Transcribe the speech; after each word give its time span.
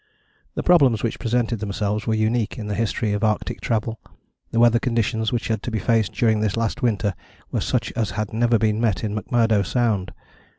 The 0.55 0.63
problems 0.63 1.03
which 1.03 1.19
presented 1.19 1.59
themselves 1.59 2.07
were 2.07 2.15
unique 2.15 2.57
in 2.57 2.65
the 2.65 2.73
history 2.73 3.13
of 3.13 3.23
Arctic 3.23 3.61
travel, 3.61 3.99
the 4.49 4.59
weather 4.59 4.79
conditions 4.79 5.31
which 5.31 5.47
had 5.47 5.61
to 5.61 5.69
be 5.69 5.77
faced 5.77 6.11
during 6.11 6.39
this 6.39 6.57
last 6.57 6.81
winter 6.81 7.13
were 7.51 7.61
such 7.61 7.91
as 7.91 8.09
had 8.09 8.33
never 8.33 8.57
been 8.57 8.81
met 8.81 9.03
in 9.03 9.15
McMurdo 9.15 9.63
Sound! 9.63 10.11